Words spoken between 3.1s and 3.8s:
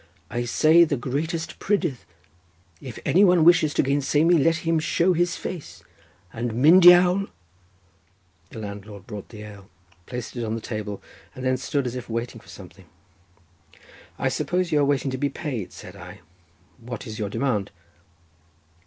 one wishes